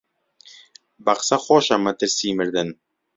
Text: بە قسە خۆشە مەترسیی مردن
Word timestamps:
بە 1.03 1.13
قسە 1.19 1.37
خۆشە 1.45 1.77
مەترسیی 1.85 2.37
مردن 2.39 2.69